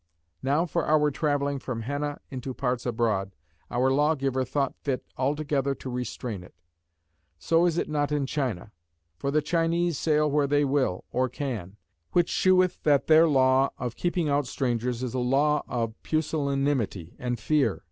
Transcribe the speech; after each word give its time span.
Now 0.41 0.65
for 0.65 0.87
our 0.87 1.11
travelling 1.11 1.59
from 1.59 1.83
henna 1.83 2.21
into 2.31 2.55
parts 2.55 2.87
abroad, 2.87 3.35
our 3.69 3.91
Lawgiver 3.91 4.43
thought 4.43 4.73
fit 4.81 5.05
altogether 5.15 5.75
to 5.75 5.91
restrain 5.91 6.41
it. 6.41 6.55
So 7.37 7.67
is 7.67 7.77
it 7.77 7.87
not 7.87 8.11
in 8.11 8.25
China. 8.25 8.71
For 9.19 9.29
the 9.29 9.43
Chinese 9.43 9.99
sail 9.99 10.27
where 10.27 10.47
they 10.47 10.65
will 10.65 11.05
or 11.11 11.29
can; 11.29 11.77
which 12.13 12.29
sheweth 12.29 12.81
that 12.81 13.05
their 13.05 13.27
law 13.27 13.69
of 13.77 13.95
keeping 13.95 14.27
out 14.27 14.47
strangers 14.47 15.03
is 15.03 15.13
a 15.13 15.19
law 15.19 15.61
of 15.67 15.93
pusillanimity 16.01 17.15
and 17.19 17.39
fear. 17.39 17.79